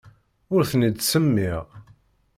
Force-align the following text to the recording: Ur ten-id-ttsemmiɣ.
Ur 0.53 0.61
ten-id-ttsemmiɣ. 0.69 1.63